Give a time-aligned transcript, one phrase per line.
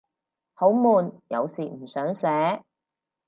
[0.55, 2.63] 好悶，有時唔想寫